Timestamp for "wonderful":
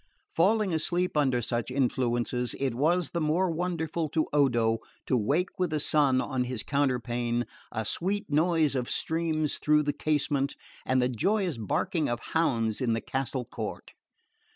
3.51-4.09